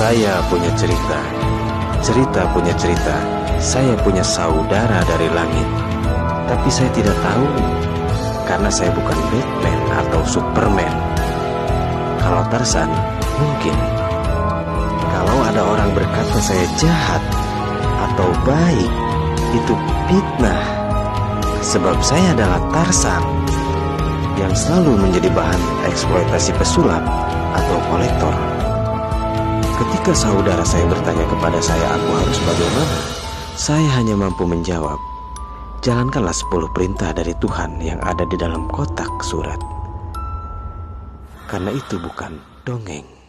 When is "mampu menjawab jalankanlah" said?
34.12-36.36